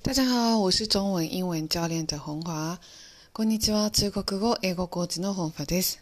[0.00, 2.78] 大家好，我是中文英文教練的本華。
[3.32, 6.00] こんにちは、中国語英語コーチの本華です。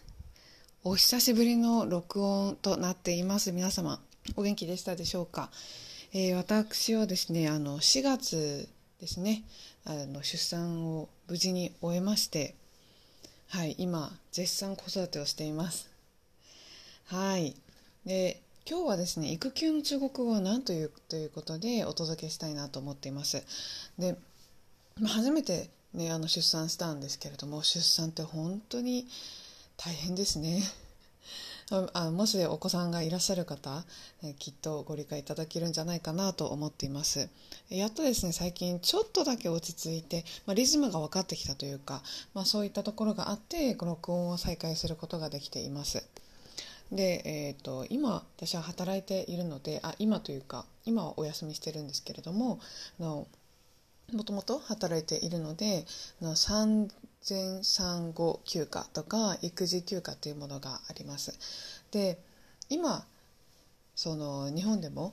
[0.85, 3.53] お久しぶりの録音となっています。
[3.53, 3.99] 皆様、
[4.37, 5.51] お元気でしたでしょうか？
[6.13, 8.69] えー、私はですね、あの4月
[9.01, 9.45] ですね、
[9.87, 12.55] あの出産を無事に終えまして、
[13.49, 15.91] はい、今絶賛子育てをしています。
[17.07, 17.57] はい。
[18.05, 23.45] で、今日はですね育休の中国語は何というということでお届けしたいなと思っています。
[23.97, 24.17] で、
[25.01, 29.07] ま、初めて、ね、あの出産したんですけれども出産って本当に
[29.77, 30.65] 大変ですね。
[31.95, 33.85] あもしお子さんがいらっしゃる方、
[34.25, 37.29] えきっとご理解いただけるんじゃないかなと思っています。
[37.69, 42.03] やっとですね最近ちょっとだけ落ち着いて、まあ、リズムが分かってきたというか、
[42.35, 46.03] まあ、そういったところがあって録音を再開することができています。
[46.93, 52.61] で、えーと、今私は働いているのであ今というか今はお休みしてるんですけれども
[53.01, 53.27] の
[54.13, 55.85] もともと働いているので
[56.21, 56.89] の産
[57.29, 61.83] 前産後休暇とか育児休暇というものがあります。
[61.91, 62.21] で
[62.69, 63.05] 今
[63.97, 65.13] その日本でも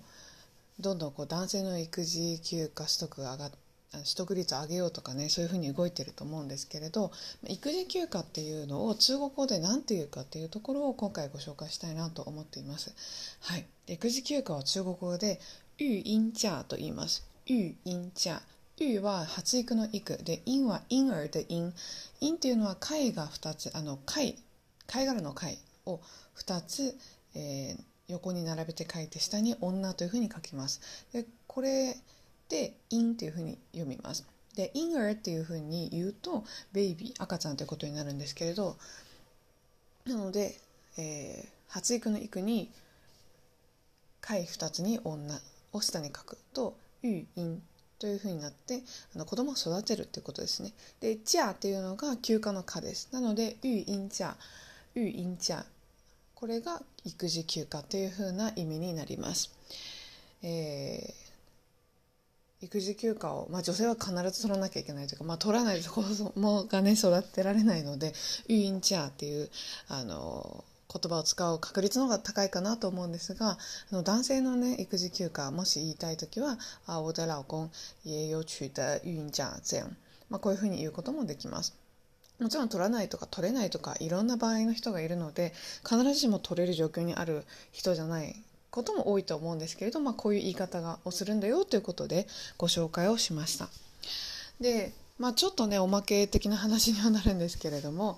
[0.80, 3.58] どんどんこう男性の育児休暇取得が上がって
[4.00, 7.12] 取得率を上げようとかねそういうふうに動いてると思うんですけれど
[7.48, 12.94] 育児休暇っていうのを中国語で何て言うかっていうところを今回ご紹介したいなと思っています。
[13.42, 15.40] はい、育児休暇は中国語で
[15.78, 17.24] 「育婴假」と言います。
[17.46, 18.42] 育婴假
[18.78, 21.74] 育は発育の育で婴は婴兒で婴
[22.22, 24.38] 婴っていうのは貝が2つあの貝
[24.88, 26.00] 貝殻の貝を
[26.38, 26.98] 2つ、
[27.36, 30.82] えー、横に並べて書いて下に女というふうに書きます。
[31.14, 31.96] でこれ
[32.54, 34.24] で「in」っていうふうに読みます。
[34.54, 38.78] で「in er」っていうふうに言うと「ベイビー」赤ちゃんということになるんですけれど
[40.06, 40.62] なので、
[40.98, 42.72] えー、発育の育に
[44.22, 47.64] 貝2つに女を下に書くと「ゆいん」
[47.98, 48.84] というふうになって
[49.16, 50.74] あの子供を育てるっていうことですね。
[51.00, 53.10] で「チア」っていうのが休暇の「か」です。
[53.12, 54.36] なので「ゆいんチャ」
[54.94, 55.66] 「ゆいんチャ」
[56.36, 59.50] これが育児休暇というふうな意味になります。
[60.44, 61.23] えー
[62.64, 68.14] 育児休暇を、まあ、女性は必ず取らなきゃいけないというか、まあ、取らないと子供がね育てられないので
[68.48, 69.50] 「ユインチャー」っていう
[69.90, 73.58] あの言葉を使う確率の方が高いかなと思うんですが
[73.92, 76.58] あの男性のね育児休暇もし言いたい時は
[76.88, 77.70] 「あ我的老公
[78.06, 79.90] 也有取得育婴假」这样、
[80.30, 81.74] まあ、こういうふうに言うこともできます。
[82.40, 85.54] もちろん取らないとか取れないとかいろんな場合の人がいるので
[85.88, 88.36] 必ずしも取れる状況にある人じゃない
[88.74, 92.26] ことも多いと思うんですけれど、まあ、こういう言い方をするんだよということで
[92.58, 93.70] ご紹介をしました。
[94.60, 98.18] で、まあ、ちょっとねおまけ的な話にはなるんですけれども、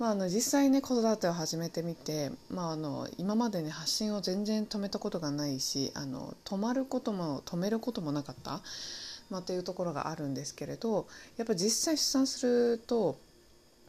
[0.00, 8.60] まあ、あの実際ね子育てを始めてみて、まあ、あの今までね発信を全然止めたことがないしあの止まることも止めることもなかった、
[9.30, 11.06] まあ、というところがあるんですけれど
[11.36, 13.16] やっぱ実際出産すると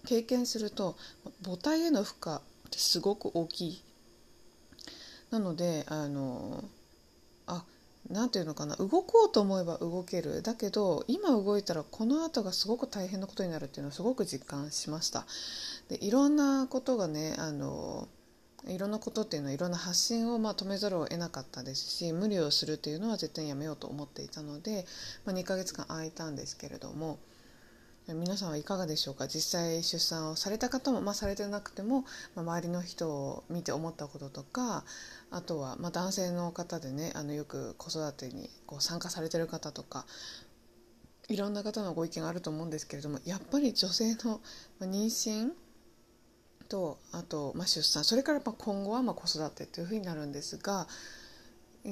[0.06, 0.96] 経験すると
[1.44, 2.38] 母体への負荷っ
[2.70, 3.85] てすごく大きい
[5.36, 6.64] なのであの
[7.46, 7.66] あ
[8.10, 10.42] なんていうのかな動こうと思えば動ける。
[10.42, 15.26] だけど今動いたらこの後がすごく大変なことになるっていうのをすごく実感しました。
[15.90, 18.08] でいろんなことがねあの
[18.68, 24.86] いろんなことっていうのはいろんな発信をま止めざるを得なかったですし無理をするっていうのは絶対にやめようと思っていたので、
[25.26, 27.20] まあ、2ヶ月間空いたんですけれども
[28.08, 29.28] 皆さんはいかがでしょうか？
[29.28, 32.02] 実際出産をされた方も、まあ、されてなくても、
[32.36, 34.84] まあ、周りの人を見て思ったこととか
[35.32, 40.06] あとは、まあ、男性の方でねあのよく子育てにこう参加されてる方とか
[41.30, 44.40] いろんな方のご意見があると思うんですけれどもやっぱり女性の
[44.80, 45.50] 妊娠
[46.70, 50.88] とあと、まあ、出産それからまあ今後はまあ子育てというふうになるんですが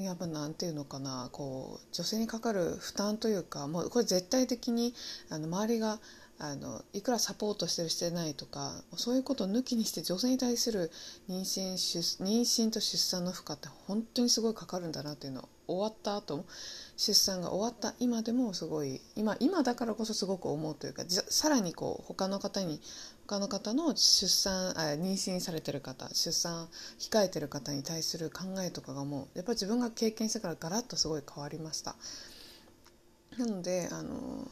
[0.02, 4.92] やっぱなんていうのかなこう女性にかかる負担というかもうこれ絶対的に
[5.30, 6.00] あの周りが
[6.40, 10.90] あのいくらサポートしてるしてないとかそういうことを抜きにして女性に対する
[11.28, 11.74] 妊娠
[12.24, 16.44] 妊娠と出産の負荷って本当にすごいかかるんだなっていうのを終わった後
[16.96, 22.80] 出産が終わった今でもすごい今今だからこそすごく思うというかさらにこう他の方に
[23.26, 26.68] 他の方の出産あ妊娠されてる方出産
[26.98, 31.96] 控えてる方に対する考えとかがもうやっぱり自分が経験してからガラッとすごい変わりました。
[33.38, 34.48] なのであの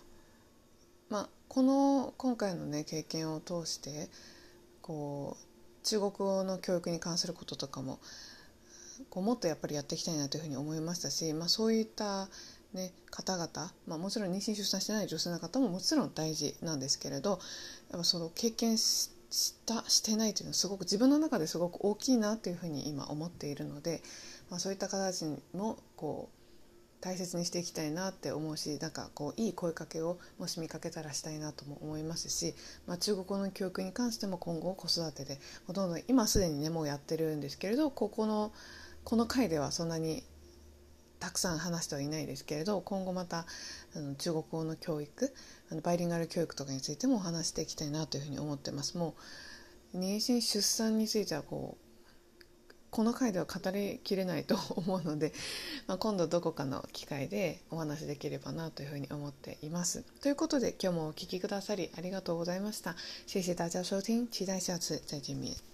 [1.08, 4.08] まあこの今回のね経験を通して
[4.80, 5.52] こう
[5.84, 7.98] 中国語の教育に関することとかも
[9.10, 12.28] こうもっとやっぱりやっていきたいなというふうに思いましたし、まあ、そういった
[12.72, 13.48] ね、方々、
[13.86, 17.38] まあ、もちろん妊娠出産してない女性の方ももちろん大事なんですけれど
[17.90, 19.10] やっぱその経験し
[19.66, 24.02] たしてないというのはすごく自分の中ですごく大きいなというふうに今思っているので、
[24.50, 25.24] まあ、そういった方たち
[25.54, 26.30] もこ
[27.02, 32.54] 大切にしていきたいなって思うしなんかこういい声かけをもし見かけたらしたいなとも思いますし、
[32.86, 38.52] まあ、中国語の教育に関しても今後子育てでほとんど今すでにねもうやってるんですけれどここの
[39.02, 40.22] この回ではそんなに
[41.18, 43.46] たくさん話してはいないですけれど今後また
[43.96, 45.34] あの中国語の教育
[45.70, 48.98] あのバイリンガル教育とかについてもお話していきたいなというふうに思ってます。
[48.98, 49.14] も
[49.94, 51.91] う妊娠出産についてはこう
[52.92, 55.32] この回では語りきれないと思うので、
[55.88, 60.04] まあ、今度どこかの機会でお話できればなというふうに思っています。
[60.20, 62.94] ということで今日もお聴きくださりありがとうございました。
[63.26, 65.71] 谢谢大家收听，期待下次再见面。